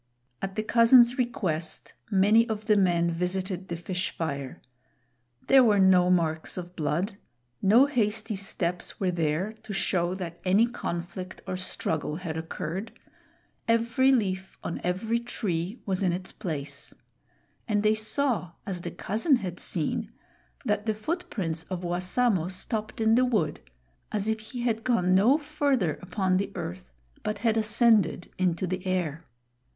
[0.41, 4.59] At the cousin's request, many of the men visited the fish fire.
[5.45, 7.17] There were no marks of blood.
[7.61, 12.93] No hasty steps were there to show that any conflict or struggle had occurred.
[13.67, 16.95] Every leaf on every tree was in its place;
[17.67, 20.11] and they saw, as the cousin had seen,
[20.65, 23.59] that the foot prints of Wassamo stopped in the wood,
[24.11, 26.91] as if he had gone no farther upon the earth
[27.21, 29.27] but had ascended into the air.